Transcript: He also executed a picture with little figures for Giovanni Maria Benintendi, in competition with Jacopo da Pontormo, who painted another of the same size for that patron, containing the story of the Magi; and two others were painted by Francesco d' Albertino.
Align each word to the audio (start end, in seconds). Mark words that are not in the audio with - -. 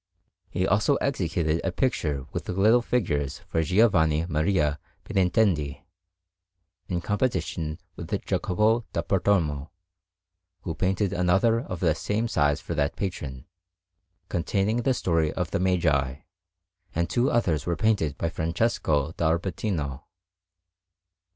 He 0.49 0.65
also 0.65 0.95
executed 0.95 1.61
a 1.63 1.71
picture 1.71 2.25
with 2.31 2.49
little 2.49 2.81
figures 2.81 3.37
for 3.47 3.61
Giovanni 3.61 4.25
Maria 4.27 4.79
Benintendi, 5.05 5.83
in 6.87 7.01
competition 7.01 7.77
with 7.95 8.09
Jacopo 8.25 8.83
da 8.93 9.03
Pontormo, 9.03 9.69
who 10.61 10.73
painted 10.73 11.13
another 11.13 11.59
of 11.59 11.81
the 11.81 11.93
same 11.93 12.27
size 12.27 12.59
for 12.59 12.73
that 12.73 12.95
patron, 12.95 13.45
containing 14.27 14.77
the 14.77 14.95
story 14.95 15.31
of 15.33 15.51
the 15.51 15.59
Magi; 15.59 16.15
and 16.95 17.07
two 17.07 17.29
others 17.29 17.67
were 17.67 17.75
painted 17.75 18.17
by 18.17 18.27
Francesco 18.27 19.11
d' 19.11 19.21
Albertino. 19.21 20.05